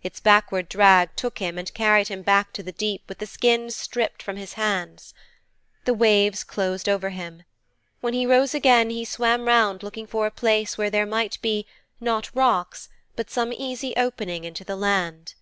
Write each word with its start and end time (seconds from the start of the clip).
Its 0.00 0.20
backward 0.20 0.68
drag 0.68 1.16
took 1.16 1.40
him 1.40 1.58
and 1.58 1.74
carried 1.74 2.06
him 2.06 2.22
back 2.22 2.52
to 2.52 2.62
the 2.62 2.70
deep 2.70 3.02
with 3.08 3.18
the 3.18 3.26
skin 3.26 3.68
stripped 3.68 4.22
from 4.22 4.36
his 4.36 4.52
hands. 4.52 5.12
The 5.86 5.92
waves 5.92 6.44
closed 6.44 6.88
over 6.88 7.10
him. 7.10 7.42
When 8.00 8.14
he 8.14 8.26
rose 8.26 8.54
again 8.54 8.90
he 8.90 9.04
swam 9.04 9.46
round 9.46 9.82
looking 9.82 10.06
for 10.06 10.24
a 10.24 10.30
place 10.30 10.78
where 10.78 10.88
there 10.88 11.04
might 11.04 11.42
be, 11.42 11.66
not 11.98 12.30
rocks, 12.32 12.88
but 13.16 13.28
some 13.28 13.52
easy 13.52 13.92
opening 13.96 14.44
into 14.44 14.62
the 14.62 14.76
land. 14.76 15.34